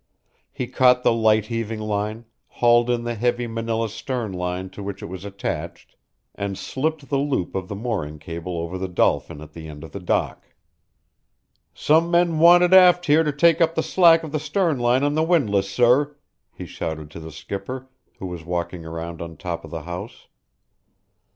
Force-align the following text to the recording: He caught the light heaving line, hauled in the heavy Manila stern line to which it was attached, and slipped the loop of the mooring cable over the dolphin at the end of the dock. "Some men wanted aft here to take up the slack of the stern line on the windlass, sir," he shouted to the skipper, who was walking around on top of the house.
He 0.51 0.65
caught 0.65 1.03
the 1.03 1.13
light 1.13 1.45
heaving 1.45 1.79
line, 1.79 2.25
hauled 2.47 2.89
in 2.89 3.03
the 3.03 3.13
heavy 3.13 3.45
Manila 3.45 3.87
stern 3.87 4.33
line 4.33 4.71
to 4.71 4.81
which 4.81 5.03
it 5.03 5.05
was 5.05 5.23
attached, 5.25 5.95
and 6.33 6.57
slipped 6.57 7.07
the 7.09 7.19
loop 7.19 7.53
of 7.53 7.67
the 7.67 7.75
mooring 7.75 8.17
cable 8.17 8.57
over 8.57 8.79
the 8.79 8.87
dolphin 8.87 9.41
at 9.41 9.53
the 9.53 9.67
end 9.67 9.83
of 9.83 9.91
the 9.91 9.99
dock. 9.99 10.47
"Some 11.75 12.09
men 12.09 12.39
wanted 12.39 12.73
aft 12.73 13.05
here 13.05 13.21
to 13.23 13.31
take 13.31 13.61
up 13.61 13.75
the 13.75 13.83
slack 13.83 14.23
of 14.23 14.31
the 14.31 14.39
stern 14.39 14.79
line 14.79 15.03
on 15.03 15.13
the 15.13 15.21
windlass, 15.21 15.67
sir," 15.69 16.17
he 16.51 16.65
shouted 16.65 17.11
to 17.11 17.19
the 17.19 17.31
skipper, 17.31 17.87
who 18.17 18.25
was 18.25 18.43
walking 18.43 18.83
around 18.83 19.21
on 19.21 19.37
top 19.37 19.63
of 19.63 19.69
the 19.69 19.83
house. 19.83 20.29